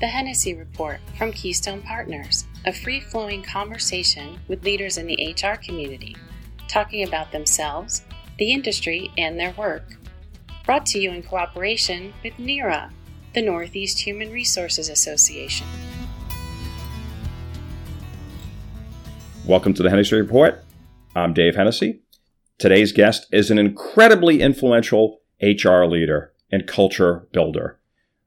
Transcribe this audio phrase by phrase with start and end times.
[0.00, 5.56] The Hennessy Report from Keystone Partners, a free flowing conversation with leaders in the HR
[5.56, 6.16] community,
[6.68, 8.00] talking about themselves,
[8.38, 9.98] the industry, and their work.
[10.64, 12.90] Brought to you in cooperation with NERA,
[13.34, 15.66] the Northeast Human Resources Association.
[19.44, 20.64] Welcome to the Hennessy Report.
[21.14, 22.00] I'm Dave Hennessy.
[22.56, 27.79] Today's guest is an incredibly influential HR leader and culture builder.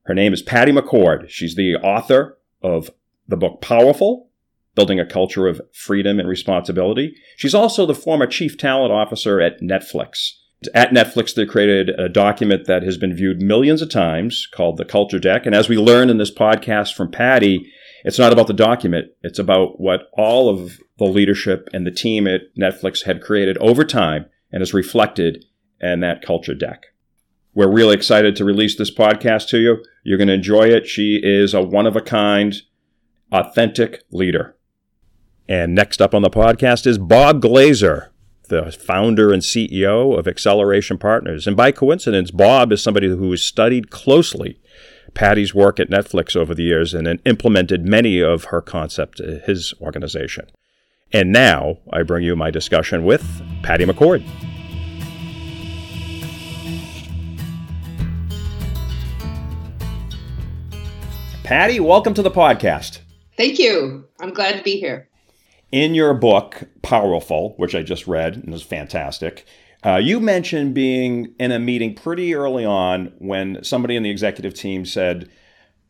[0.06, 1.30] Her name is Patty McCord.
[1.30, 2.92] She's the author of
[3.28, 4.30] the book Powerful
[4.76, 7.16] Building a Culture of Freedom and Responsibility.
[7.38, 10.32] She's also the former chief talent officer at Netflix.
[10.74, 14.86] At Netflix, they created a document that has been viewed millions of times called the
[14.86, 15.46] Culture Deck.
[15.46, 17.72] And as we learned in this podcast from Patty,
[18.04, 19.12] it's not about the document.
[19.22, 23.86] It's about what all of the leadership and the team at Netflix had created over
[23.86, 25.46] time and is reflected
[25.80, 26.93] in that culture deck.
[27.56, 29.84] We're really excited to release this podcast to you.
[30.04, 30.88] You're going to enjoy it.
[30.88, 32.56] She is a one of a kind,
[33.32, 34.56] authentic leader.
[35.48, 38.10] And next up on the podcast is Bob Glazer,
[38.50, 41.46] the founder and CEO of Acceleration Partners.
[41.46, 44.60] And by coincidence, Bob is somebody who has studied closely
[45.14, 49.74] Patty's work at Netflix over the years and implemented many of her concepts in his
[49.80, 50.48] organization.
[51.12, 54.24] And now I bring you my discussion with Patty McCord.
[61.44, 63.00] Patty, welcome to the podcast.
[63.36, 64.08] Thank you.
[64.22, 65.10] I'm glad to be here.
[65.74, 69.46] In your book, Powerful, which I just read and was fantastic,
[69.86, 74.54] uh, you mentioned being in a meeting pretty early on when somebody in the executive
[74.54, 75.30] team said,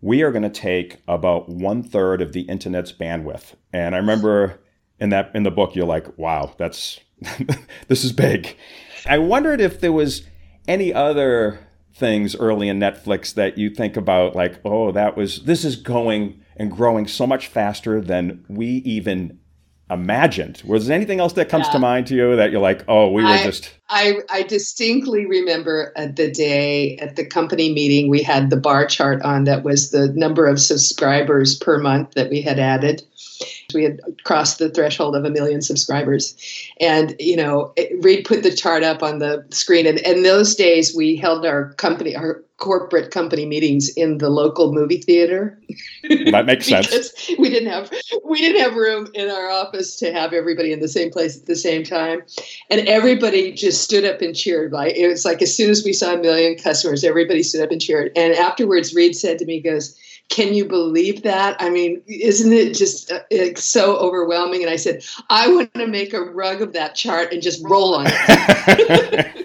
[0.02, 3.54] We are going to take about one third of the internet's bandwidth.
[3.72, 4.60] And I remember
[5.00, 7.00] in that in the book, you're like, Wow, that's
[7.90, 8.58] this is big.
[9.06, 10.24] I wondered if there was
[10.68, 11.60] any other
[11.94, 16.42] things early in Netflix that you think about like, oh, that was this is going
[16.56, 19.40] and growing so much faster than we even
[19.90, 20.62] imagined.
[20.66, 21.74] Was there anything else that comes yeah.
[21.74, 23.72] to mind to you that you're like, oh, we were I, just.
[23.90, 28.86] I, I distinctly remember uh, the day at the company meeting, we had the bar
[28.86, 33.04] chart on that was the number of subscribers per month that we had added.
[33.74, 36.36] We had crossed the threshold of a million subscribers.
[36.80, 39.86] And, you know, Reed put the chart up on the screen.
[39.86, 44.72] And, in those days we held our company, our corporate company meetings in the local
[44.72, 45.60] movie theater.
[46.32, 47.30] That makes sense.
[47.38, 47.92] we didn't have
[48.24, 51.46] we didn't have room in our office to have everybody in the same place at
[51.46, 52.22] the same time.
[52.70, 54.72] And everybody just stood up and cheered.
[54.72, 57.72] Like it was like as soon as we saw a million customers, everybody stood up
[57.72, 58.14] and cheered.
[58.16, 59.98] And afterwards Reed said to me, he goes,
[60.30, 61.58] can you believe that?
[61.60, 64.64] I mean, isn't it just uh, so overwhelming?
[64.64, 67.94] And I said, I want to make a rug of that chart and just roll
[67.94, 69.32] on it.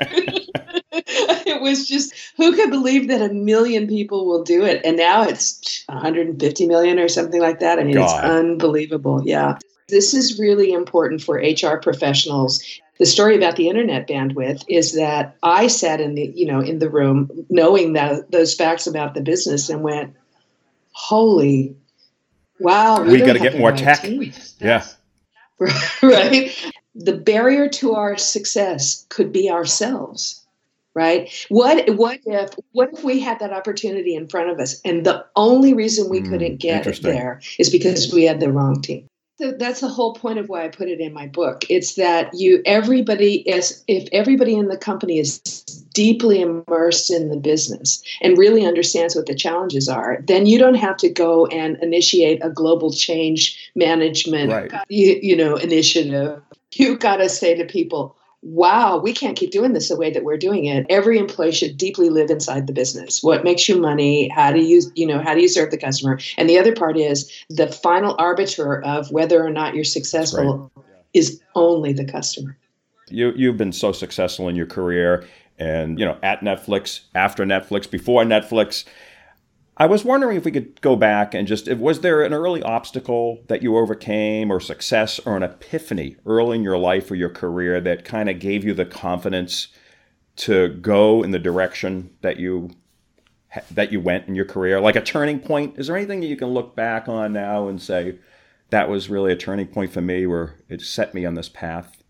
[1.58, 4.80] it was just, who could believe that a million people will do it?
[4.84, 7.78] And now it's 150 million or something like that.
[7.78, 8.04] I mean, God.
[8.04, 9.22] it's unbelievable.
[9.24, 9.58] Yeah.
[9.88, 12.62] This is really important for HR professionals
[12.98, 16.80] the story about the internet bandwidth is that I sat in the you know in
[16.80, 20.14] the room knowing that those facts about the business and went,
[20.92, 21.76] holy
[22.58, 24.04] wow we, we got to get more tech
[24.58, 24.84] yeah
[26.02, 30.37] right the barrier to our success could be ourselves
[30.98, 35.06] right what what if what if we had that opportunity in front of us and
[35.06, 39.08] the only reason we mm, couldn't get there is because we had the wrong team
[39.40, 41.64] so that's the whole point of why I put it in my book.
[41.68, 45.38] It's that you everybody is if everybody in the company is
[45.94, 50.74] deeply immersed in the business and really understands what the challenges are, then you don't
[50.74, 54.72] have to go and initiate a global change management right.
[54.88, 56.42] you, you know initiative.
[56.72, 60.24] you've got to say to people, wow, we can't keep doing this the way that
[60.24, 60.86] we're doing it.
[60.88, 63.22] Every employee should deeply live inside the business.
[63.22, 64.28] What makes you money?
[64.28, 66.18] How do you, you know, how do you serve the customer?
[66.36, 70.84] And the other part is the final arbiter of whether or not you're successful right.
[71.14, 72.56] is only the customer.
[73.08, 75.26] You you've been so successful in your career
[75.58, 78.84] and you know at Netflix, after Netflix, before Netflix.
[79.80, 83.44] I was wondering if we could go back and just, was there an early obstacle
[83.46, 87.80] that you overcame, or success, or an epiphany early in your life or your career
[87.80, 89.68] that kind of gave you the confidence
[90.36, 92.70] to go in the direction that you
[93.70, 95.78] that you went in your career, like a turning point?
[95.78, 98.18] Is there anything that you can look back on now and say
[98.70, 102.02] that was really a turning point for me, where it set me on this path?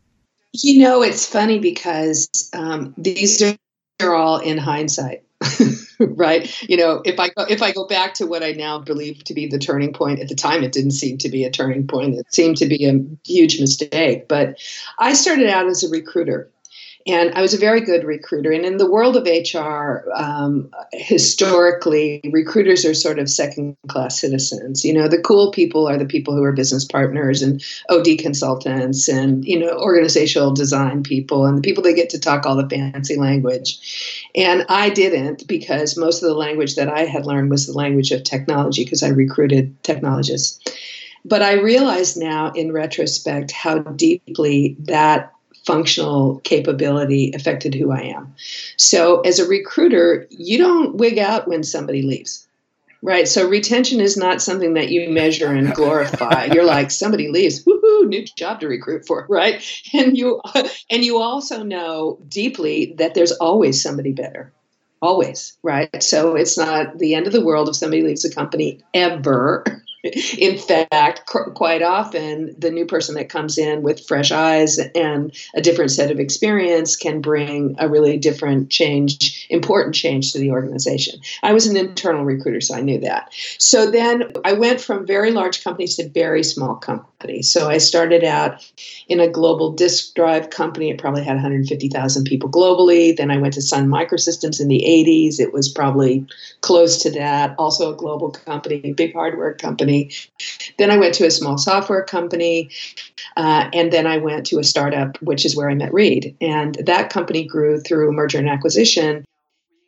[0.53, 3.41] You know, it's funny because um, these
[4.01, 5.23] are all in hindsight.
[5.99, 6.69] right?
[6.69, 9.35] You know if i go if i go back to what i now believe to
[9.35, 12.17] be the turning point at the time it didn't seem to be a turning point.
[12.17, 14.29] It seemed to be a huge mistake.
[14.29, 14.61] But
[14.99, 16.51] i started out as a recruiter
[17.07, 18.53] And I was a very good recruiter.
[18.53, 24.85] And in the world of HR, um, historically, recruiters are sort of second class citizens.
[24.85, 29.09] You know, the cool people are the people who are business partners and OD consultants
[29.09, 32.69] and, you know, organizational design people and the people that get to talk all the
[32.69, 34.29] fancy language.
[34.35, 38.11] And I didn't because most of the language that I had learned was the language
[38.11, 40.61] of technology because I recruited technologists.
[41.25, 45.33] But I realize now in retrospect how deeply that
[45.69, 48.35] functional capability affected who I am.
[48.79, 52.49] So as a recruiter, you don't wig out when somebody leaves.
[53.03, 53.29] Right.
[53.29, 56.45] So retention is not something that you measure and glorify.
[56.53, 59.63] You're like somebody leaves, woohoo, new job to recruit for, right?
[59.93, 60.41] And you
[60.91, 64.53] and you also know deeply that there's always somebody better.
[65.03, 66.03] Always, right?
[66.03, 69.65] So it's not the end of the world if somebody leaves a company ever.
[70.39, 75.35] in fact, cr- quite often the new person that comes in with fresh eyes and
[75.55, 80.51] a different set of experience can bring a really different change, important change to the
[80.51, 81.21] organization.
[81.43, 83.33] I was an internal recruiter, so I knew that.
[83.59, 87.18] So then I went from very large companies to very small companies.
[87.43, 88.65] So I started out
[89.09, 90.91] in a global disk drive company.
[90.91, 93.17] It probably had 150,000 people globally.
[93.17, 95.41] Then I went to Sun Microsystems in the 80s.
[95.41, 96.27] It was probably
[96.61, 97.55] close to that.
[97.59, 100.11] Also a global company, big hardware company company.
[100.79, 102.71] Then I went to a small software company.
[103.37, 106.37] Uh, and then I went to a startup, which is where I met Reed.
[106.41, 109.25] And that company grew through merger and acquisition.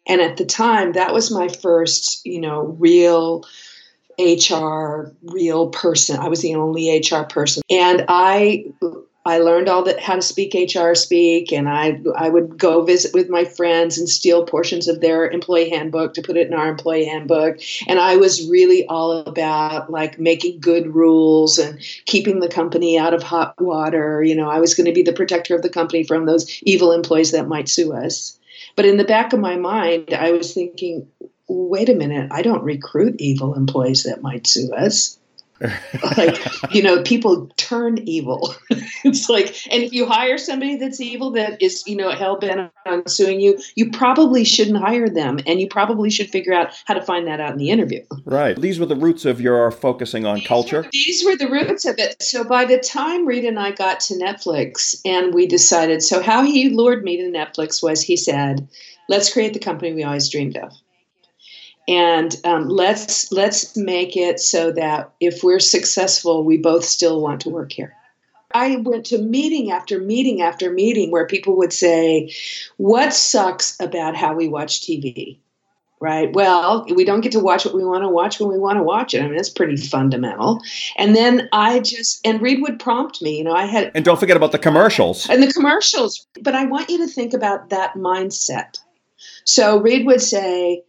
[0.06, 3.44] And at the time, that was my first, you know, real
[4.20, 6.18] HR, real person.
[6.18, 7.62] I was the only HR person.
[7.70, 8.66] And I
[9.24, 13.12] I learned all that how to speak HR speak, and I I would go visit
[13.12, 16.68] with my friends and steal portions of their employee handbook to put it in our
[16.68, 17.58] employee handbook.
[17.86, 23.12] And I was really all about like making good rules and keeping the company out
[23.12, 24.22] of hot water.
[24.22, 26.92] You know, I was going to be the protector of the company from those evil
[26.92, 28.38] employees that might sue us.
[28.74, 31.08] But in the back of my mind, I was thinking,
[31.50, 35.18] wait a minute, I don't recruit evil employees that might sue us.
[36.16, 36.38] Like
[36.74, 38.54] you know people turn evil.
[39.02, 43.08] It's like and if you hire somebody that's evil that is you know hell-bent on
[43.08, 47.02] suing you you probably shouldn't hire them and you probably should figure out how to
[47.02, 48.04] find that out in the interview.
[48.24, 48.60] Right.
[48.60, 50.82] These were the roots of your focusing on these culture.
[50.82, 52.22] were, these were the roots of it.
[52.22, 56.42] So by the time reed and i got to netflix and we decided so how
[56.42, 58.68] he lured me to netflix was he said
[59.08, 60.72] let's create the company we always dreamed of
[61.88, 67.40] and um, let's let's make it so that if we're successful, we both still want
[67.42, 67.94] to work here.
[68.52, 72.32] I went to meeting after meeting after meeting where people would say,
[72.76, 75.38] "What sucks about how we watch TV?"
[76.02, 76.32] Right.
[76.32, 78.82] Well, we don't get to watch what we want to watch when we want to
[78.82, 79.22] watch it.
[79.22, 80.62] I mean, that's pretty fundamental.
[80.96, 83.36] And then I just and Reed would prompt me.
[83.36, 86.26] You know, I had and don't forget about the commercials and the commercials.
[86.40, 88.78] But I want you to think about that mindset.
[89.44, 90.84] So Reed would say,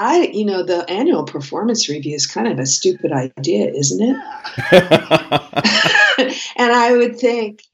[0.00, 4.16] I, you know, the annual performance review is kind of a stupid idea, isn't it?
[6.56, 7.64] and I would think,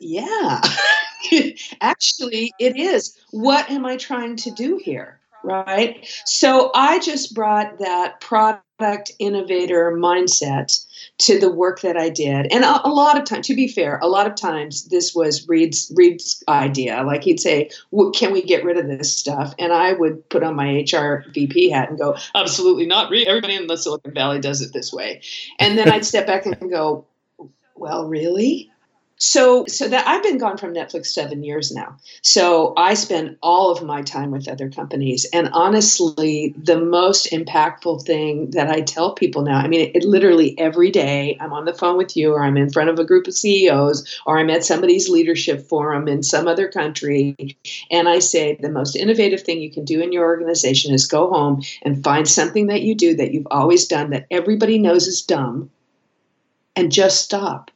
[0.00, 0.62] yeah,
[1.82, 3.18] actually, it is.
[3.30, 5.20] What am I trying to do here?
[5.46, 6.04] Right.
[6.24, 10.84] So I just brought that product innovator mindset
[11.18, 12.48] to the work that I did.
[12.50, 15.48] And a, a, lot of times, to be fair, a lot of times this was
[15.48, 17.04] Reed's Reed's idea.
[17.04, 17.70] Like he'd say,
[18.12, 21.70] "Can we get rid of this stuff?" And I would put on my HR VP
[21.70, 23.28] hat and go, "Absolutely not, Reed.
[23.28, 25.20] Everybody in the Silicon Valley does it this way."
[25.60, 27.06] And then I'd step back and go,
[27.76, 28.72] "Well, really?"
[29.18, 31.96] So, so that I've been gone from Netflix seven years now.
[32.20, 38.04] So I spend all of my time with other companies, and honestly, the most impactful
[38.04, 41.64] thing that I tell people now, I mean, it, it literally every day I'm on
[41.64, 44.50] the phone with you, or I'm in front of a group of CEOs, or I'm
[44.50, 47.34] at somebody's leadership forum in some other country,
[47.90, 51.30] and I say the most innovative thing you can do in your organization is go
[51.30, 55.22] home and find something that you do that you've always done that everybody knows is
[55.22, 55.70] dumb,
[56.74, 57.70] and just stop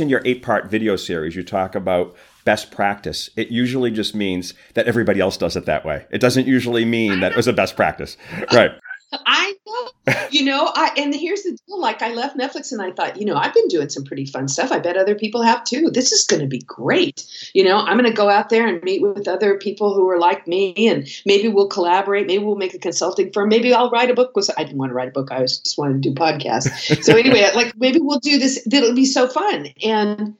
[0.00, 3.30] in your eight part video series, you talk about best practice.
[3.36, 6.06] It usually just means that everybody else does it that way.
[6.10, 8.16] It doesn't usually mean that it was a best practice.
[8.52, 8.72] Right.
[9.12, 9.89] I know,
[10.30, 11.80] you know, I and here's the deal.
[11.80, 14.48] Like I left Netflix and I thought, you know, I've been doing some pretty fun
[14.48, 14.72] stuff.
[14.72, 15.90] I bet other people have too.
[15.90, 17.26] This is going to be great.
[17.54, 20.18] You know, I'm going to go out there and meet with other people who are
[20.18, 22.26] like me, and maybe we'll collaborate.
[22.26, 23.48] Maybe we'll make a consulting firm.
[23.48, 24.34] Maybe I'll write a book.
[24.34, 25.30] Was I didn't want to write a book.
[25.30, 27.02] I was just wanted to do podcasts.
[27.04, 28.66] so anyway, like maybe we'll do this.
[28.70, 29.68] It'll be so fun.
[29.84, 30.36] And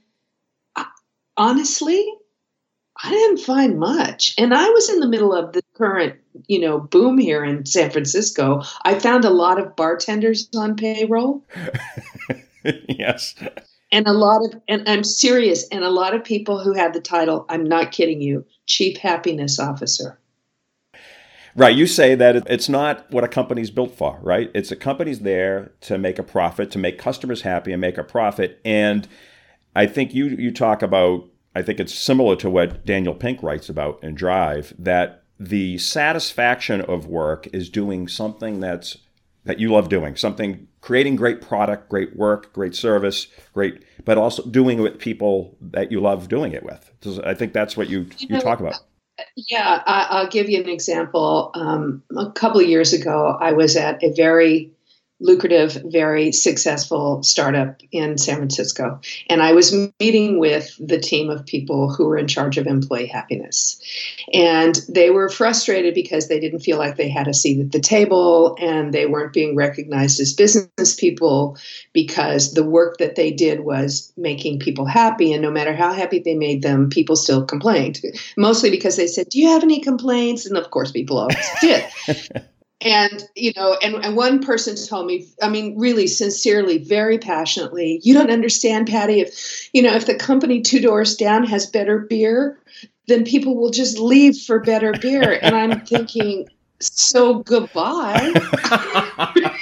[0.74, 0.86] I,
[1.36, 2.10] honestly,
[3.02, 4.34] I didn't find much.
[4.38, 7.90] And I was in the middle of the current, you know, boom here in San
[7.90, 8.62] Francisco.
[8.84, 11.42] I found a lot of bartenders on payroll.
[12.88, 13.34] yes.
[13.90, 17.00] And a lot of, and I'm serious, and a lot of people who had the
[17.00, 20.20] title, I'm not kidding you, Chief Happiness Officer.
[21.56, 21.74] Right.
[21.74, 24.50] You say that it's not what a company's built for, right?
[24.54, 28.04] It's a company's there to make a profit, to make customers happy and make a
[28.04, 28.60] profit.
[28.64, 29.08] And
[29.74, 33.68] I think you you talk about I think it's similar to what Daniel Pink writes
[33.68, 38.98] about in Drive that the satisfaction of work is doing something that's
[39.44, 44.44] that you love doing, something creating great product, great work, great service, great, but also
[44.44, 46.92] doing it with people that you love doing it with.
[47.24, 48.78] I think that's what you you, you talk about.
[49.34, 51.50] Yeah, I, will give you an example.
[51.54, 54.70] Um, a couple of years ago, I was at a very
[55.20, 59.00] lucrative, very successful startup in San Francisco.
[59.28, 63.06] And I was meeting with the team of people who were in charge of employee
[63.06, 63.80] happiness.
[64.32, 67.80] And they were frustrated because they didn't feel like they had a seat at the
[67.80, 71.58] table and they weren't being recognized as business people
[71.92, 75.32] because the work that they did was making people happy.
[75.32, 78.00] And no matter how happy they made them, people still complained.
[78.36, 80.46] Mostly because they said, Do you have any complaints?
[80.46, 81.84] And of course, people always did.
[82.82, 88.00] and you know and, and one person told me i mean really sincerely very passionately
[88.02, 91.98] you don't understand patty if you know if the company two doors down has better
[91.98, 92.58] beer
[93.10, 95.38] then people will just leave for better beer.
[95.42, 96.48] And i'm thinking
[96.80, 98.32] so goodbye.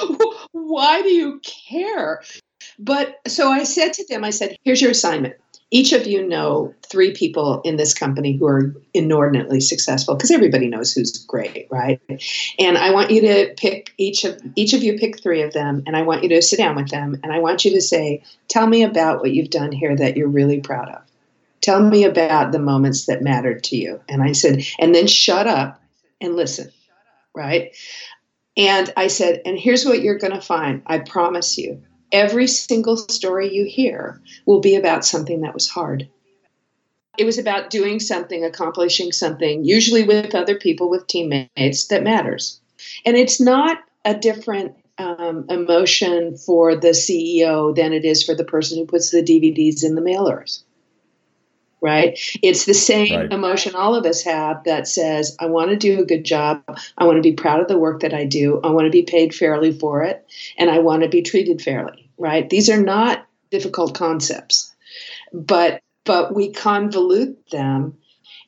[0.52, 2.22] Why do you care?
[2.78, 5.34] But so i said to them i said here's your assignment
[5.70, 10.66] each of you know three people in this company who are inordinately successful because everybody
[10.68, 12.00] knows who's great right?
[12.58, 15.82] And i want you to pick each of each of you pick three of them
[15.86, 18.22] and i want you to sit down with them and i want you to say
[18.48, 21.02] tell me about what you've done here that you're really proud of.
[21.60, 24.00] Tell me about the moments that mattered to you.
[24.08, 25.82] And i said and then shut up
[26.20, 26.70] and listen
[27.34, 27.76] right?
[28.56, 31.82] And i said and here's what you're going to find i promise you
[32.12, 36.08] every single story you hear will be about something that was hard.
[37.18, 42.60] It was about doing something, accomplishing something, usually with other people, with teammates, that matters.
[43.04, 48.44] And it's not a different um, emotion for the CEO than it is for the
[48.44, 50.62] person who puts the DVDs in the mailers.
[51.80, 52.18] Right?
[52.42, 53.32] It's the same right.
[53.32, 56.62] emotion all of us have that says, I want to do a good job.
[56.98, 58.60] I want to be proud of the work that I do.
[58.64, 60.26] I want to be paid fairly for it.
[60.58, 62.50] And I want to be treated fairly right?
[62.50, 64.74] These are not difficult concepts,
[65.32, 67.96] but but we convolute them,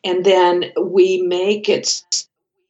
[0.05, 2.03] and then we make it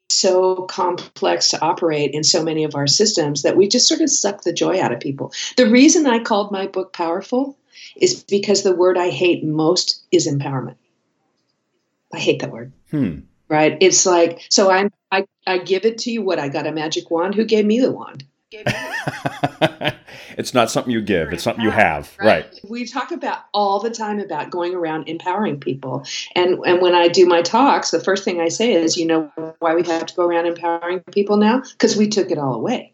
[0.08, 4.10] so complex to operate in so many of our systems that we just sort of
[4.10, 5.32] suck the joy out of people.
[5.56, 7.56] The reason I called my book powerful
[7.96, 10.76] is because the word I hate most is empowerment.
[12.12, 12.72] I hate that word.
[12.90, 13.20] Hmm.
[13.48, 13.76] Right?
[13.80, 17.10] It's like so I'm I, I give it to you what I got a magic
[17.10, 17.34] wand.
[17.34, 18.24] Who gave me the wand?
[20.36, 22.12] it's not something you give, it's something you have.
[22.18, 22.44] Right.
[22.44, 22.60] right.
[22.68, 26.04] We talk about all the time about going around empowering people.
[26.34, 29.32] And and when I do my talks, the first thing I say is, you know
[29.60, 31.62] why we have to go around empowering people now?
[31.72, 32.92] Because we took it all away.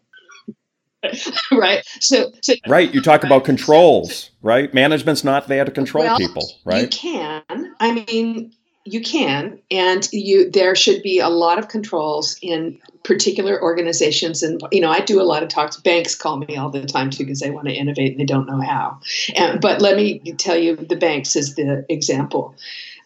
[1.51, 1.85] right.
[1.99, 2.93] So, so Right.
[2.93, 4.73] You talk about controls, right?
[4.73, 6.83] Management's not there to control well, people, right?
[6.83, 7.75] You can.
[7.79, 8.53] I mean,
[8.87, 14.61] you can and you there should be a lot of controls in particular organizations and
[14.71, 17.23] you know i do a lot of talks banks call me all the time too
[17.23, 18.97] because they want to innovate and they don't know how
[19.35, 22.55] and, but let me tell you the banks is the example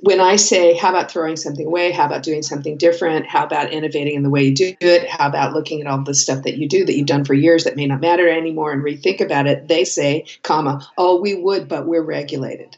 [0.01, 3.71] when i say how about throwing something away how about doing something different how about
[3.71, 6.57] innovating in the way you do it how about looking at all the stuff that
[6.57, 9.47] you do that you've done for years that may not matter anymore and rethink about
[9.47, 12.77] it they say comma oh we would but we're regulated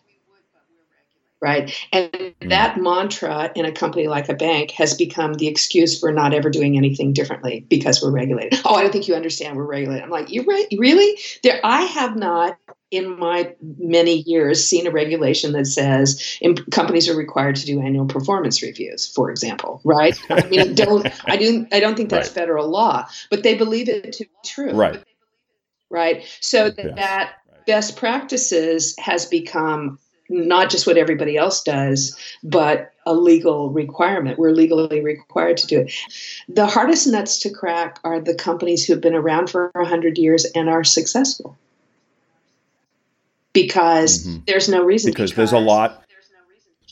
[1.44, 1.76] right?
[1.92, 2.50] And mm.
[2.50, 6.50] that mantra in a company like a bank has become the excuse for not ever
[6.50, 8.62] doing anything differently because we're regulated.
[8.66, 9.58] Oh, I don't think you understand.
[9.58, 10.04] We're regulated.
[10.04, 10.66] I'm like, you right?
[10.78, 11.20] Really?
[11.44, 12.58] There, I have not
[12.94, 16.38] in my many years seen a regulation that says
[16.70, 20.18] companies are required to do annual performance reviews, for example, right?
[20.30, 22.36] I mean, don't I do I don't think that's right.
[22.36, 25.04] federal law, but they believe it to be true, right?
[25.90, 26.24] Right.
[26.40, 26.96] So that, yes.
[26.96, 27.34] that
[27.66, 29.98] best practices has become
[30.30, 34.38] not just what everybody else does, but a legal requirement.
[34.38, 35.94] We're legally required to do it.
[36.48, 40.70] The hardest nuts to crack are the companies who've been around for 100 years and
[40.70, 41.58] are successful.
[43.54, 44.40] Because mm-hmm.
[44.48, 45.12] there's no reason.
[45.12, 46.04] Because, because there's a lot.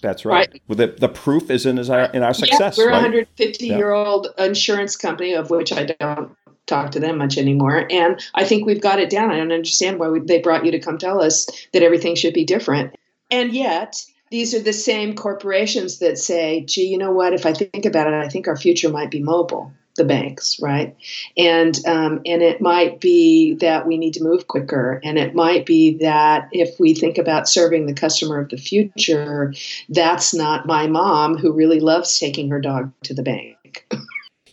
[0.02, 0.50] That's right.
[0.52, 0.62] right.
[0.68, 2.78] Well, the, the proof is in, our, in our success.
[2.78, 2.98] Yeah, we're right?
[2.98, 3.78] a 150 yeah.
[3.78, 7.86] year old insurance company, of which I don't talk to them much anymore.
[7.90, 9.32] And I think we've got it down.
[9.32, 12.34] I don't understand why we, they brought you to come tell us that everything should
[12.34, 12.96] be different.
[13.30, 17.34] And yet, these are the same corporations that say, gee, you know what?
[17.34, 19.74] If I think about it, I think our future might be mobile.
[20.02, 20.96] The banks, right?
[21.38, 25.66] And um, and it might be that we need to move quicker, and it might
[25.66, 29.54] be that if we think about serving the customer of the future,
[29.90, 33.86] that's not my mom who really loves taking her dog to the bank.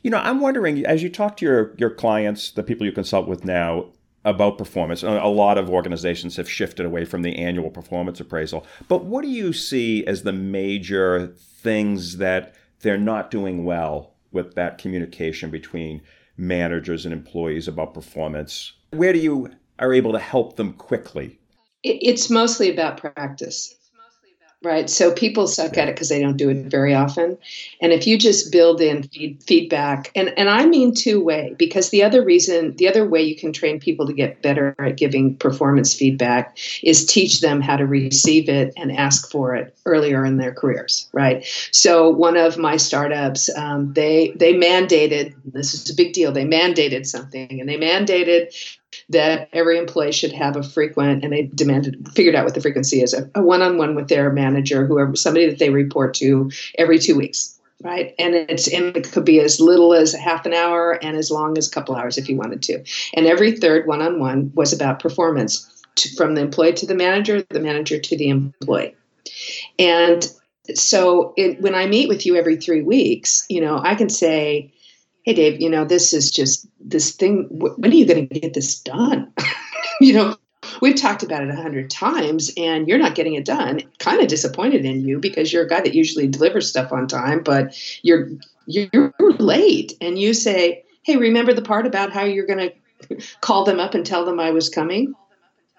[0.03, 3.27] you know, I'm wondering as you talk to your your clients, the people you consult
[3.27, 3.87] with now,
[4.27, 5.03] about performance.
[5.03, 8.67] A lot of organizations have shifted away from the annual performance appraisal.
[8.87, 14.55] But what do you see as the major things that they're not doing well with
[14.55, 16.01] that communication between
[16.37, 18.73] managers and employees about performance?
[18.91, 21.41] Where do you are able to help them quickly?
[21.83, 23.75] It's mostly about practice
[24.63, 24.91] right?
[24.91, 27.39] So people suck at it because they don't do it very often.
[27.81, 31.91] And if you just build in feed, feedback, and, and I mean two way, because
[31.91, 35.37] the other reason, the other way you can train people to get better at giving
[35.37, 40.39] performance feedback is teach them how to receive it and ask for it earlier in
[40.39, 41.47] their careers, right?
[41.71, 46.33] So one of my startups, um, they they mandated this is a big deal.
[46.33, 48.78] They mandated something, and they mandated
[49.11, 53.03] that every employee should have a frequent, and they demanded, figured out what the frequency
[53.03, 56.99] is, a one on one with their manager, whoever, somebody that they report to every
[56.99, 57.59] two weeks.
[57.81, 58.13] Right.
[58.19, 61.57] And it's and it could be as little as half an hour and as long
[61.57, 62.83] as a couple hours if you wanted to.
[63.15, 66.97] And every third one on one was about performance to, from the employee to the
[66.97, 68.97] manager, the manager to the employee.
[69.79, 70.29] And
[70.75, 74.73] so it, when I meet with you every three weeks, you know, I can say,
[75.29, 78.55] hey dave you know this is just this thing when are you going to get
[78.55, 79.33] this done?
[80.01, 80.37] You know
[80.81, 83.83] we've talked about it a hundred times and you're not getting it done.
[83.99, 87.43] Kind of disappointed in you because you're a guy that usually delivers stuff on time
[87.43, 88.29] but you're
[88.67, 92.71] you're late and you say hey remember the part about how you're going
[93.09, 95.15] to call them up and tell them i was coming?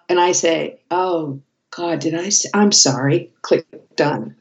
[0.10, 1.40] And i say oh
[1.72, 3.32] god did i say, i'm sorry.
[3.42, 3.66] Click
[3.96, 4.36] done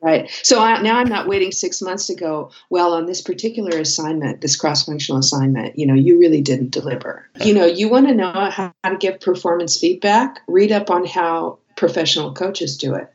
[0.00, 0.30] Right.
[0.42, 4.40] So I, now I'm not waiting six months to go, well, on this particular assignment,
[4.40, 7.28] this cross functional assignment, you know, you really didn't deliver.
[7.44, 11.58] You know, you want to know how to give performance feedback, read up on how
[11.74, 13.12] professional coaches do it.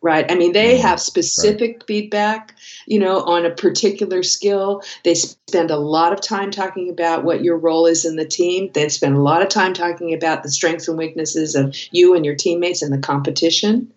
[0.00, 0.30] Right.
[0.30, 0.86] I mean, they mm-hmm.
[0.86, 1.86] have specific right.
[1.86, 2.54] feedback,
[2.86, 4.82] you know, on a particular skill.
[5.02, 8.70] They spend a lot of time talking about what your role is in the team.
[8.74, 12.22] They spend a lot of time talking about the strengths and weaknesses of you and
[12.22, 13.92] your teammates and the competition.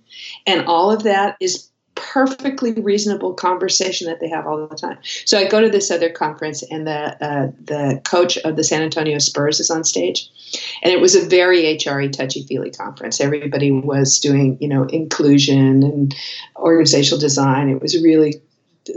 [0.46, 4.98] And all of that is perfectly reasonable conversation that they have all the time.
[5.26, 8.82] So I go to this other conference, and the uh, the coach of the San
[8.82, 10.30] Antonio Spurs is on stage,
[10.84, 13.20] and it was a very HRE touchy feely conference.
[13.20, 16.16] Everybody was doing you know inclusion and
[16.56, 17.70] organizational design.
[17.70, 18.36] It was a really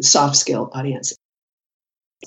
[0.01, 1.17] soft skill audience.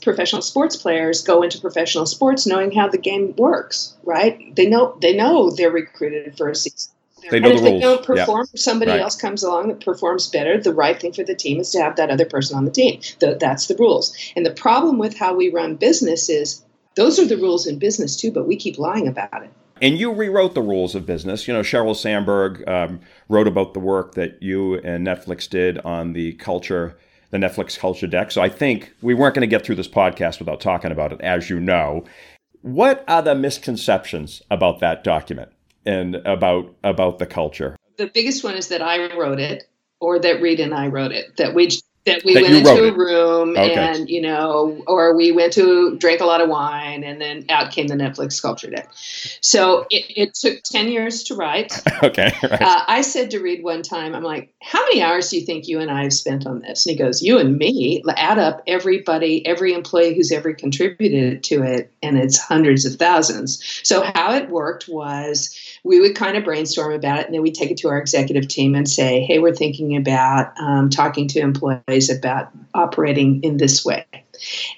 [0.01, 4.53] Professional sports players go into professional sports knowing how the game works, right?
[4.55, 6.93] They know they know they're recruited for a season
[7.31, 7.73] they know and the if rules.
[7.73, 8.59] they don't perform, yep.
[8.59, 9.01] somebody right.
[9.01, 10.59] else comes along that performs better.
[10.59, 12.99] The right thing for the team is to have that other person on the team.
[13.19, 14.15] The, that's the rules.
[14.35, 16.63] And the problem with how we run business is
[16.95, 19.51] those are the rules in business too, but we keep lying about it.
[19.81, 21.47] And you rewrote the rules of business.
[21.47, 26.13] You know, Sheryl Sandberg um, wrote about the work that you and Netflix did on
[26.13, 26.95] the culture,
[27.31, 28.31] the Netflix culture deck.
[28.31, 31.19] So I think we weren't going to get through this podcast without talking about it,
[31.21, 32.05] as you know.
[32.61, 35.51] What are the misconceptions about that document?
[35.85, 37.75] And about about the culture?
[37.97, 39.63] The biggest one is that I wrote it,
[39.99, 41.37] or that Reed and I wrote it.
[41.37, 41.69] That we
[42.05, 43.73] that we that went into a room okay.
[43.73, 47.71] and you know or we went to drink a lot of wine and then out
[47.71, 48.89] came the netflix culture deck.
[49.41, 51.81] So it, it took 10 years to write.
[52.03, 52.61] Okay right.
[52.61, 55.67] uh, i said to reed one time i'm like how many hours do you think
[55.67, 56.85] you and i have spent on this?
[56.85, 61.63] And he goes you and me add up everybody every employee who's ever contributed to
[61.63, 63.81] it and it's hundreds of thousands.
[63.83, 67.55] So how it worked was we would kind of brainstorm about it and then we'd
[67.55, 71.39] take it to our executive team and say hey we're thinking about um, talking to
[71.39, 74.05] employees about operating in this way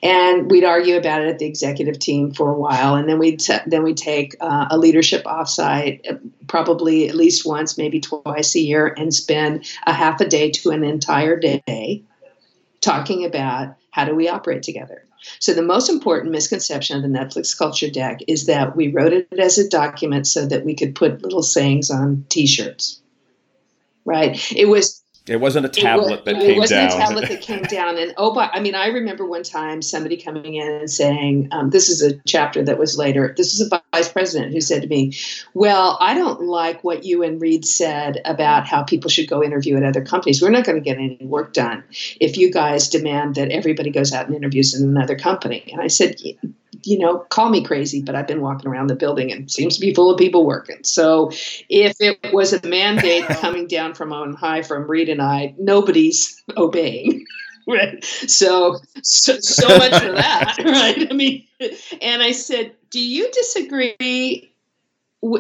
[0.04, 3.40] and we'd argue about it at the executive team for a while and then we'd
[3.40, 6.16] t- then we'd take uh, a leadership offsite uh,
[6.48, 10.70] probably at least once maybe twice a year and spend a half a day to
[10.72, 12.04] an entire day
[12.82, 15.06] talking about how do we operate together
[15.40, 19.28] so, the most important misconception of the Netflix culture deck is that we wrote it
[19.40, 23.02] as a document so that we could put little sayings on t shirts.
[24.06, 24.40] Right?
[24.56, 26.50] It was it wasn't a tablet was, that came down.
[26.52, 27.02] It wasn't down.
[27.02, 27.98] a tablet that came down.
[27.98, 31.72] And oh, but I mean, I remember one time somebody coming in and saying, um,
[31.72, 34.88] "This is a chapter that was later." This is a vice president who said to
[34.88, 35.14] me,
[35.56, 39.76] "Well, I don't like what you and Reed said about how people should go interview
[39.78, 40.42] at other companies.
[40.42, 41.84] We're not going to get any work done
[42.22, 45.88] if you guys demand that everybody goes out and interviews in another company." And I
[45.88, 46.22] said,
[46.86, 49.76] you know, call me crazy, but I've been walking around the building and it seems
[49.76, 50.84] to be full of people working.
[50.84, 51.32] So
[51.70, 55.10] if it was a mandate coming down from on high from Reed
[55.58, 57.26] nobody's obeying.
[57.68, 58.04] right.
[58.04, 61.08] So, so, so much for that, right?
[61.10, 61.46] I mean,
[62.02, 64.52] and I said, do you disagree?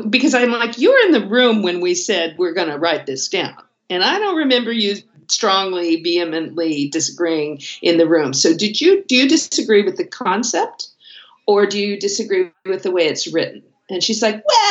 [0.10, 3.06] Because I'm like, you were in the room when we said we're going to write
[3.06, 3.56] this down.
[3.90, 4.96] And I don't remember you
[5.28, 8.34] strongly, vehemently disagreeing in the room.
[8.34, 10.90] So did you do you disagree with the concept
[11.46, 13.64] or do you disagree with the way it's written?
[13.90, 14.65] And she's like, well,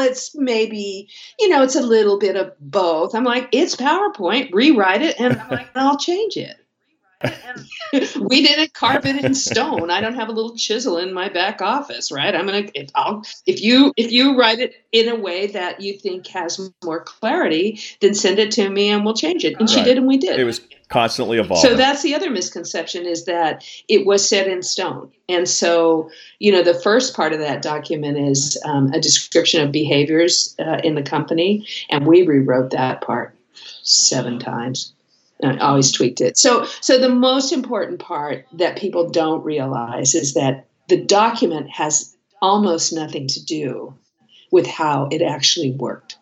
[0.00, 3.14] it's maybe, you know, it's a little bit of both.
[3.14, 6.56] I'm like, it's PowerPoint, rewrite it, and I'm like, I'll change it.
[8.18, 9.90] we didn't carve it in stone.
[9.90, 12.34] I don't have a little chisel in my back office, right?
[12.34, 15.98] I'm gonna if I'll if you if you write it in a way that you
[15.98, 19.52] think has more clarity, then send it to me and we'll change it.
[19.60, 19.70] And right.
[19.70, 20.40] she did, and we did.
[20.40, 21.70] It was constantly evolving.
[21.70, 25.10] So that's the other misconception is that it was set in stone.
[25.28, 29.72] And so, you know, the first part of that document is um, a description of
[29.72, 33.36] behaviors uh, in the company, and we rewrote that part
[33.82, 34.92] seven times.
[35.42, 36.36] I always tweaked it.
[36.36, 42.14] So, so the most important part that people don't realize is that the document has
[42.42, 43.94] almost nothing to do
[44.50, 46.18] with how it actually worked.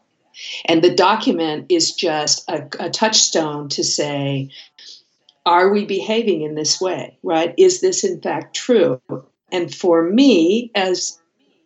[0.64, 4.51] And the document is just a, a touchstone to say,
[5.46, 7.55] are we behaving in this way, right?
[7.57, 9.01] Is this in fact true?
[9.51, 11.18] And for me, as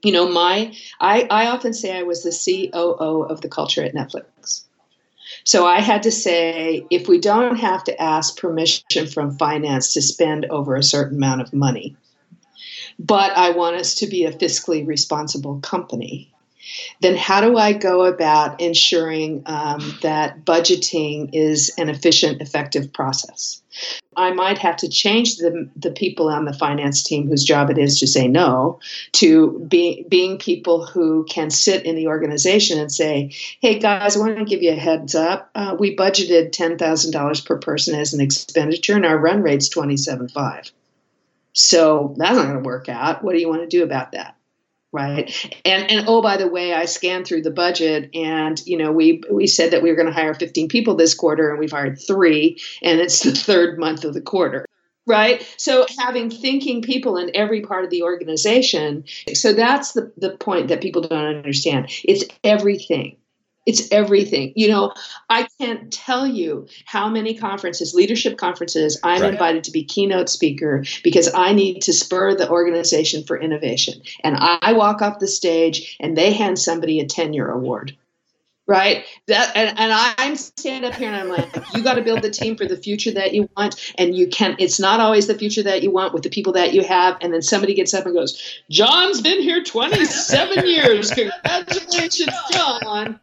[0.02, 3.94] you know, my I, I often say I was the COO of the culture at
[3.94, 4.64] Netflix.
[5.44, 10.02] So I had to say, if we don't have to ask permission from finance to
[10.02, 11.96] spend over a certain amount of money,
[12.98, 16.31] but I want us to be a fiscally responsible company,
[17.00, 23.62] then how do I go about ensuring um, that budgeting is an efficient, effective process?
[24.16, 27.78] I might have to change the, the people on the finance team whose job it
[27.78, 28.78] is to say no
[29.12, 34.20] to be, being people who can sit in the organization and say, hey guys, I
[34.20, 35.50] want to give you a heads up.
[35.54, 40.70] Uh, we budgeted $10,000 per person as an expenditure and our run rate's 27.5.
[41.54, 43.22] So that's not going to work out.
[43.24, 44.36] What do you want to do about that?
[44.92, 45.32] Right?
[45.64, 49.22] And and oh by the way i scanned through the budget and you know we
[49.30, 51.98] we said that we were going to hire 15 people this quarter and we've hired
[52.00, 54.66] 3 and it's the third month of the quarter
[55.04, 55.42] right?
[55.56, 60.68] So having thinking people in every part of the organization so that's the the point
[60.68, 61.90] that people don't understand.
[62.04, 63.16] It's everything
[63.64, 64.52] it's everything.
[64.56, 64.92] You know,
[65.30, 69.32] I can't tell you how many conferences, leadership conferences, I'm right.
[69.32, 74.02] invited to be keynote speaker because I need to spur the organization for innovation.
[74.24, 77.96] And I walk off the stage and they hand somebody a tenure award.
[78.64, 79.04] Right?
[79.26, 82.30] That and, and I'm stand up here and I'm like, you got to build the
[82.30, 83.92] team for the future that you want.
[83.98, 84.58] And you can't.
[84.60, 87.18] it's not always the future that you want with the people that you have.
[87.20, 91.10] And then somebody gets up and goes, John's been here 27 years.
[91.44, 93.20] Congratulations, John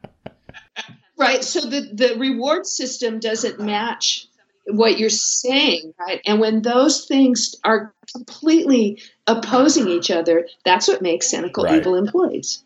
[1.19, 4.25] right so the the reward system doesn't match
[4.65, 6.21] what you're saying right?
[6.25, 11.75] And when those things are completely opposing each other that's what makes cynical right.
[11.75, 12.63] evil employees.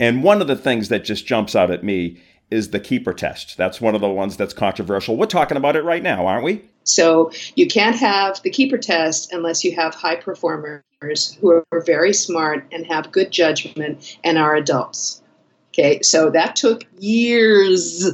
[0.00, 3.56] And one of the things that just jumps out at me is the keeper test.
[3.56, 5.16] That's one of the ones that's controversial.
[5.16, 6.62] We're talking about it right now aren't we?
[6.84, 10.82] So you can't have the keeper test unless you have high performers
[11.40, 15.22] who are very smart and have good judgment and are adults
[15.78, 18.10] Okay, so that took years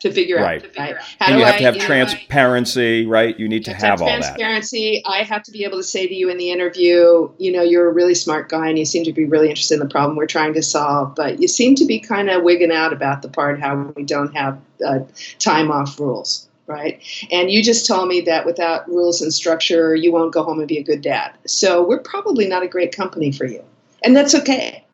[0.00, 0.62] to figure right.
[0.64, 0.78] out.
[0.78, 0.96] Right.
[1.18, 3.38] How and you have I, to have transparency, know, right?
[3.38, 5.02] You need to have, have, all transparency.
[5.04, 5.10] that.
[5.10, 7.88] I have to be able to say to you in the interview, you know, you're
[7.88, 10.26] a really smart guy and you seem to be really interested in the problem we're
[10.26, 13.58] trying to solve, but you seem to be kind of wigging out about the part
[13.60, 15.00] how we don't have uh,
[15.38, 16.46] time off rules.
[16.66, 17.00] Right.
[17.32, 20.68] And you just told me that without rules and structure, you won't go home and
[20.68, 21.32] be a good dad.
[21.46, 23.64] So we're probably not a great company for you.
[24.04, 24.84] And that's okay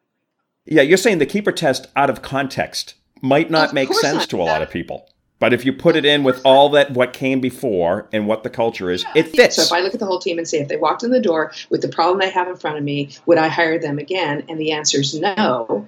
[0.66, 4.28] yeah, you're saying the keeper test out of context might not of make sense not.
[4.30, 5.08] to a lot of people.
[5.38, 8.50] But if you put it in with all that what came before and what the
[8.50, 9.56] culture is, yeah, it fits.
[9.56, 11.20] So if I look at the whole team and say, if they walked in the
[11.20, 14.44] door with the problem they have in front of me, would I hire them again?
[14.48, 15.86] And the answer is no.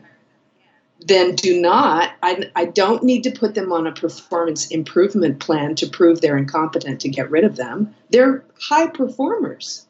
[1.00, 2.10] Then do not.
[2.22, 6.36] I, I don't need to put them on a performance improvement plan to prove they're
[6.36, 7.94] incompetent to get rid of them.
[8.10, 9.86] They're high performers.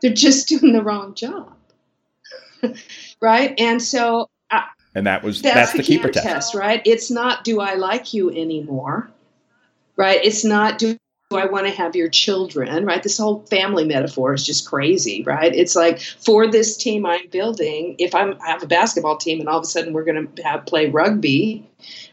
[0.00, 1.54] They're just doing the wrong job.
[3.20, 3.54] right?
[3.58, 4.62] And so, uh,
[4.94, 6.26] and that was that's, that's the, the keeper test.
[6.26, 6.82] test, right?
[6.84, 9.10] It's not do I like you anymore,
[9.96, 10.20] right?
[10.24, 10.96] It's not do
[11.36, 13.02] I want to have your children, right?
[13.02, 15.54] This whole family metaphor is just crazy, right?
[15.54, 19.48] It's like for this team I'm building, if I'm, I have a basketball team and
[19.48, 21.64] all of a sudden we're going to have play rugby,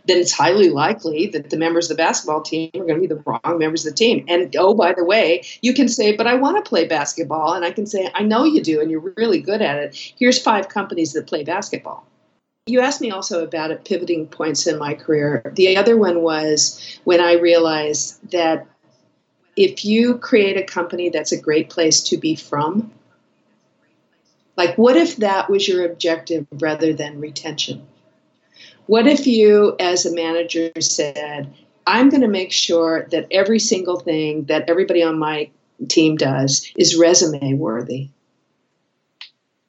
[0.06, 3.08] then it's highly likely that the members of the basketball team are going to be
[3.08, 4.24] the wrong members of the team.
[4.28, 7.54] And oh, by the way, you can say, but I want to play basketball.
[7.54, 9.96] And I can say, I know you do, and you're really good at it.
[9.96, 12.06] Here's five companies that play basketball.
[12.68, 15.42] You asked me also about pivoting points in my career.
[15.56, 18.68] The other one was when I realized that
[19.58, 22.92] if you create a company that's a great place to be from,
[24.56, 27.86] like what if that was your objective rather than retention?
[28.86, 31.54] What if you, as a manager, said,
[31.86, 35.50] I'm going to make sure that every single thing that everybody on my
[35.90, 38.10] team does is resume worthy?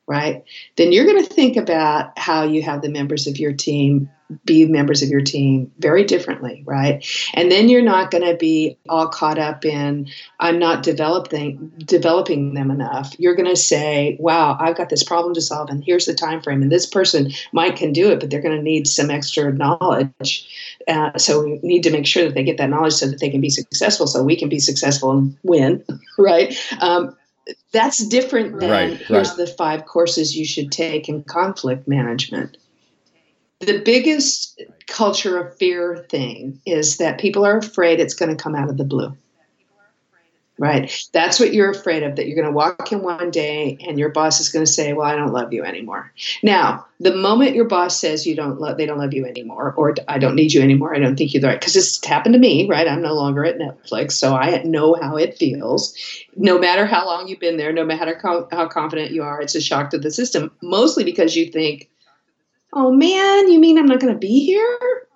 [0.07, 0.45] Right?
[0.77, 4.11] Then you're going to think about how you have the members of your team
[4.45, 7.05] be members of your team very differently, right?
[7.35, 12.55] And then you're not going to be all caught up in I'm not developing developing
[12.55, 13.15] them enough.
[13.19, 16.43] You're going to say, "Wow, I've got this problem to solve, and here's the time
[16.43, 19.53] frame, and this person might can do it, but they're going to need some extra
[19.53, 20.47] knowledge.
[20.87, 23.31] Uh, so we need to make sure that they get that knowledge so that they
[23.31, 25.83] can be successful, so we can be successful and win,
[26.19, 27.17] right?" Um,
[27.73, 29.37] that's different than right, here's right.
[29.39, 32.59] the five courses you should take in conflict management
[33.61, 38.55] the biggest culture of fear thing is that people are afraid it's going to come
[38.55, 39.17] out of the blue.
[40.61, 40.93] Right.
[41.13, 44.09] That's what you're afraid of, that you're going to walk in one day and your
[44.09, 46.13] boss is going to say, Well, I don't love you anymore.
[46.43, 49.95] Now, the moment your boss says you don't love, they don't love you anymore, or
[50.09, 52.41] I don't need you anymore, I don't think you're the right, because this happened to
[52.41, 52.89] me, right?
[52.89, 55.97] I'm no longer at Netflix, so I know how it feels.
[56.37, 59.55] No matter how long you've been there, no matter how, how confident you are, it's
[59.55, 61.89] a shock to the system, mostly because you think,
[62.73, 65.07] Oh man, you mean I'm not going to be here?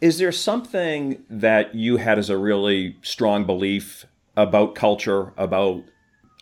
[0.00, 5.84] Is there something that you had as a really strong belief about culture, about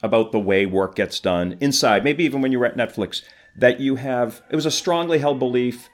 [0.01, 3.23] about the way work gets done inside, maybe even when you were at Netflix,
[3.57, 5.89] that you have it was a strongly held belief,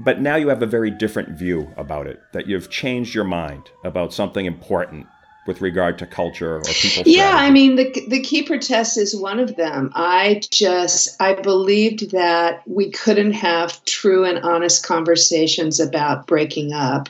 [0.00, 3.70] but now you have a very different view about it, that you've changed your mind
[3.84, 5.06] about something important
[5.50, 9.40] with regard to culture or people yeah i mean the, the keeper test is one
[9.40, 9.90] of them.
[9.96, 17.08] I just i believed that we couldn't have true and honest conversations about breaking up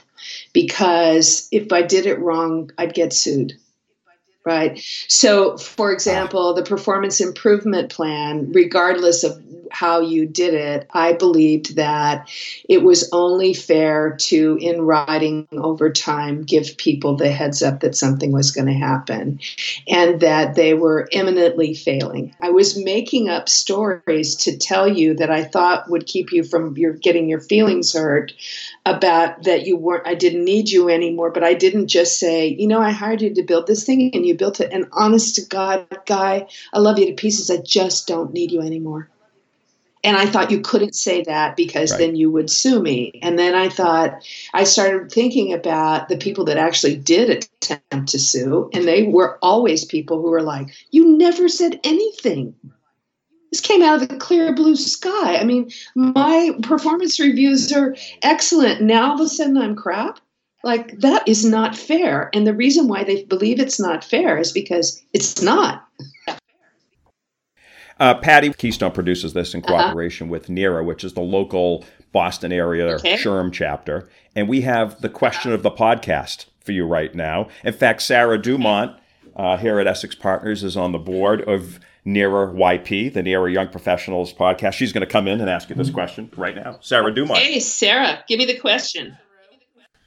[0.55, 3.59] because if i did it wrong i'd get sued
[4.47, 4.81] right?
[5.07, 9.39] So for example the performance improvement plan regardless of
[9.71, 12.29] how you did it, I believed that
[12.69, 17.97] it was only fair to, in writing over time, give people the heads up that
[17.97, 19.41] something was going to happen
[19.89, 22.35] and that they were imminently failing.
[22.41, 26.77] I was making up stories to tell you that I thought would keep you from
[26.77, 28.33] your getting your feelings hurt
[28.87, 32.67] about that you weren't I didn't need you anymore, but I didn't just say, you
[32.67, 35.43] know, I hired you to build this thing and you built it and honest to
[35.47, 37.51] God, guy, I love you to pieces.
[37.51, 39.09] I just don't need you anymore.
[40.03, 41.99] And I thought you couldn't say that because right.
[41.99, 43.19] then you would sue me.
[43.23, 48.19] And then I thought, I started thinking about the people that actually did attempt to
[48.19, 48.71] sue.
[48.73, 52.55] And they were always people who were like, You never said anything.
[53.51, 55.37] This came out of the clear blue sky.
[55.37, 58.81] I mean, my performance reviews are excellent.
[58.81, 60.21] Now all of a sudden I'm crap.
[60.63, 62.31] Like, that is not fair.
[62.35, 65.87] And the reason why they believe it's not fair is because it's not.
[68.01, 69.77] Uh, Patty Keystone produces this in uh-huh.
[69.77, 70.33] cooperation uh-huh.
[70.33, 73.17] with NERA, which is the local Boston area okay.
[73.17, 74.09] SHRM chapter.
[74.35, 77.49] And we have the question of the podcast for you right now.
[77.63, 78.99] In fact, Sarah Dumont
[79.37, 83.69] uh, here at Essex Partners is on the board of NERA YP, the NERA Young
[83.69, 84.73] Professionals podcast.
[84.73, 86.79] She's going to come in and ask you this question right now.
[86.81, 87.39] Sarah Dumont.
[87.39, 89.19] Hey, Sarah, give me the question.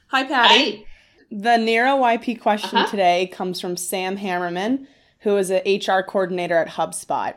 [0.08, 0.76] Hi, Patty.
[0.76, 0.84] Hi.
[1.30, 2.90] The NERA YP question uh-huh.
[2.90, 4.86] today comes from Sam Hammerman,
[5.20, 7.34] who is an HR coordinator at HubSpot.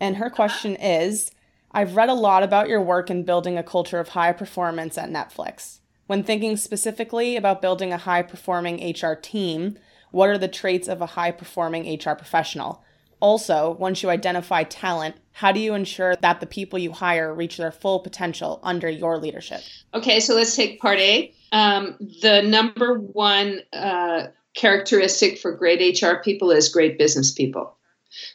[0.00, 1.30] And her question is
[1.72, 5.10] I've read a lot about your work in building a culture of high performance at
[5.10, 5.80] Netflix.
[6.06, 9.78] When thinking specifically about building a high performing HR team,
[10.10, 12.84] what are the traits of a high performing HR professional?
[13.18, 17.56] Also, once you identify talent, how do you ensure that the people you hire reach
[17.56, 19.62] their full potential under your leadership?
[19.94, 21.32] Okay, so let's take part A.
[21.50, 27.76] Um, the number one uh, characteristic for great HR people is great business people.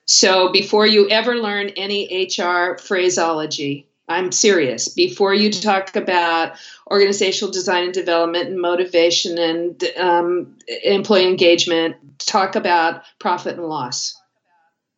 [0.05, 4.89] So before you ever learn any HR phraseology, I'm serious.
[4.89, 6.53] Before you talk about
[6.89, 14.15] organizational design and development and motivation and um, employee engagement, talk about profit and loss.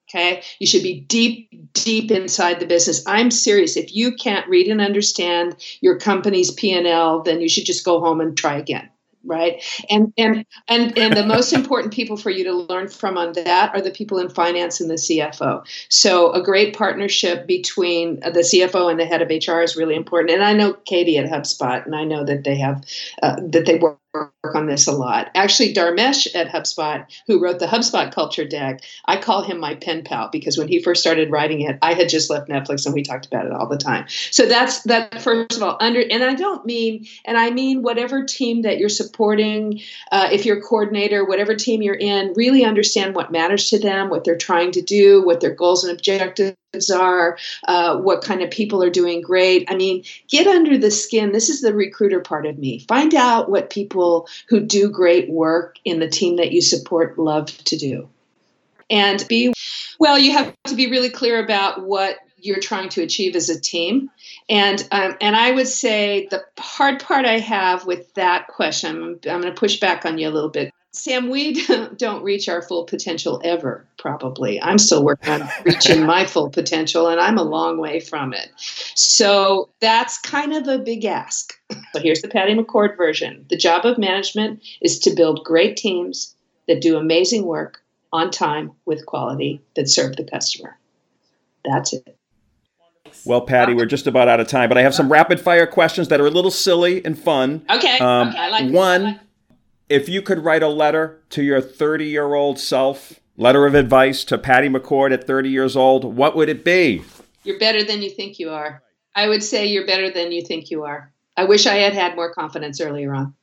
[0.09, 3.03] Okay, you should be deep, deep inside the business.
[3.07, 3.77] I'm serious.
[3.77, 7.85] If you can't read and understand your company's P and L, then you should just
[7.85, 8.89] go home and try again
[9.23, 9.63] right?
[9.89, 13.71] And and and and the most important people for you to learn from on that
[13.73, 18.89] are the people in finance and the cfo so a great partnership between the cfo
[18.89, 20.31] and the head of hr is really important.
[20.31, 22.83] And i know katie at hubspot and i know that they have
[23.21, 25.29] uh, that they work on this a lot.
[25.35, 30.03] Actually, Dharmesh at HubSpot, who wrote the HubSpot Culture Deck, I call him my pen
[30.03, 33.03] pal because when he first started writing it, I had just left Netflix and we
[33.03, 34.05] talked about it all the time.
[34.31, 35.21] So that's that.
[35.21, 38.89] First of all, under and I don't mean and I mean whatever team that you're
[38.89, 43.79] supporting, uh, if you're a coordinator, whatever team you're in, really understand what matters to
[43.79, 46.57] them, what they're trying to do, what their goals and objectives
[46.91, 49.69] are, uh, what kind of people are doing great.
[49.69, 51.31] I mean, get under the skin.
[51.31, 52.79] This is the recruiter part of me.
[52.79, 57.47] Find out what people who do great work in the team that you support love
[57.65, 58.09] to do.
[58.89, 59.53] And be,
[59.99, 63.59] well, you have to be really clear about what you're trying to achieve as a
[63.59, 64.09] team.
[64.49, 69.07] And um, and I would say the hard part I have with that question, I'm,
[69.31, 70.73] I'm going to push back on you a little bit.
[70.93, 74.61] Sam, we don't reach our full potential ever, probably.
[74.61, 78.51] I'm still working on reaching my full potential, and I'm a long way from it.
[78.57, 81.53] So that's kind of a big ask.
[81.93, 86.35] So here's the Patty McCord version The job of management is to build great teams
[86.67, 90.77] that do amazing work on time with quality that serve the customer.
[91.63, 92.17] That's it.
[93.25, 96.07] Well, Patty, we're just about out of time, but I have some rapid fire questions
[96.09, 97.65] that are a little silly and fun.
[97.69, 97.99] Okay.
[97.99, 98.37] Um, okay.
[98.37, 99.19] I like one
[99.91, 104.23] if you could write a letter to your 30 year old self, letter of advice
[104.23, 107.03] to Patty McCord at 30 years old, what would it be?
[107.43, 108.81] You're better than you think you are.
[109.13, 111.11] I would say you're better than you think you are.
[111.35, 113.33] I wish I had had more confidence earlier on.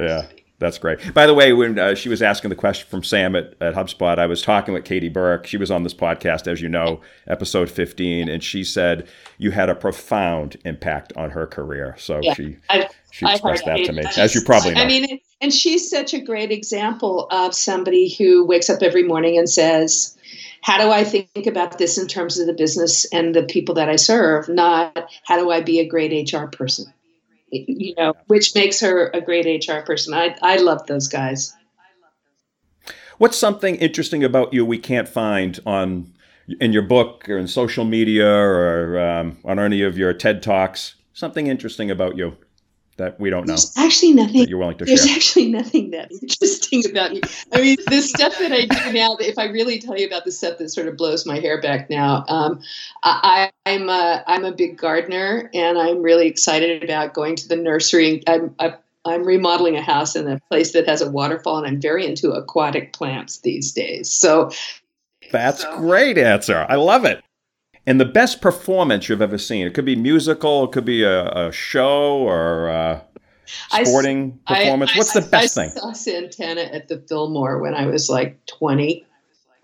[0.00, 0.26] Yeah.
[0.60, 1.14] That's great.
[1.14, 4.18] By the way, when uh, she was asking the question from Sam at, at HubSpot,
[4.18, 5.46] I was talking with Katie Burke.
[5.46, 9.06] She was on this podcast, as you know, episode 15, and she said
[9.38, 11.94] you had a profound impact on her career.
[11.96, 12.56] So yeah, she
[13.12, 14.82] she expressed that to me, as you probably know.
[14.82, 19.38] I mean, and she's such a great example of somebody who wakes up every morning
[19.38, 20.16] and says,
[20.62, 23.88] how do I think about this in terms of the business and the people that
[23.88, 26.92] I serve, not how do I be a great HR person?
[27.50, 30.14] You know, which makes her a great HR person.
[30.14, 31.54] I, I love those guys.
[33.18, 36.12] What's something interesting about you we can't find on
[36.60, 40.94] in your book or in social media or um, on any of your TED talks?
[41.12, 42.36] Something interesting about you
[42.98, 43.52] that we don't know.
[43.52, 45.16] There's actually nothing you're willing to there's share.
[45.16, 47.22] actually nothing that interesting about me.
[47.52, 49.16] I mean, the stuff that I do now.
[49.18, 51.88] If I really tell you about the stuff that sort of blows my hair back
[51.88, 52.60] now, um,
[53.02, 57.56] I, am a I'm a big gardener, and I'm really excited about going to the
[57.56, 58.22] nursery.
[58.26, 61.80] I'm, I'm I'm remodeling a house in a place that has a waterfall, and I'm
[61.80, 64.10] very into aquatic plants these days.
[64.10, 64.50] So
[65.30, 65.78] that's so.
[65.78, 66.66] great answer.
[66.68, 67.22] I love it.
[67.88, 69.66] And the best performance you've ever seen.
[69.66, 73.02] It could be musical, it could be a, a show or a
[73.82, 74.90] sporting I, performance.
[74.94, 75.70] I, What's I, the best thing?
[75.70, 79.06] I saw Santana at the Fillmore when I was like 20.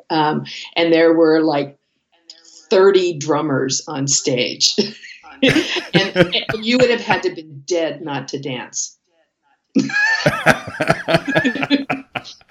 [0.08, 1.78] Um, and there were like
[2.70, 4.74] 30 drummers on stage.
[5.42, 8.96] and, and you would have had to be dead not to dance.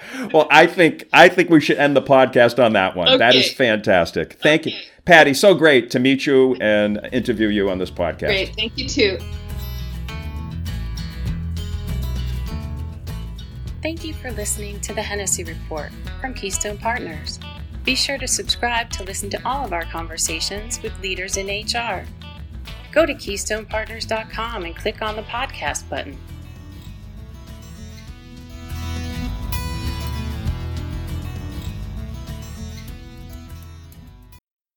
[0.34, 3.08] well, I think I think we should end the podcast on that one.
[3.08, 3.18] Okay.
[3.18, 4.34] That is fantastic.
[4.34, 4.72] Thank okay.
[4.72, 5.34] you, Patty.
[5.34, 8.28] So great to meet you and interview you on this podcast.
[8.28, 9.18] Great, thank you too.
[13.82, 17.38] Thank you for listening to the Hennessy Report from Keystone Partners.
[17.84, 22.06] Be sure to subscribe to listen to all of our conversations with leaders in HR.
[22.94, 26.18] Go to KeystonePartners.com and click on the podcast button